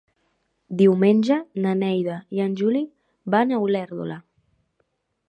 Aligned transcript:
Diumenge 0.79 1.35
na 1.65 1.73
Neida 1.81 2.15
i 2.39 2.43
en 2.47 2.55
Juli 2.63 2.81
van 3.37 3.55
a 3.55 3.61
Olèrdola. 3.67 4.19